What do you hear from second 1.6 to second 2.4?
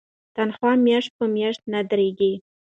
نه دریږي.